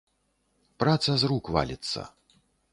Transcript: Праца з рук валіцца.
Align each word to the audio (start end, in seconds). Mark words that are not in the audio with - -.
Праца 0.85 1.11
з 1.25 1.31
рук 1.33 1.53
валіцца. 1.59 2.09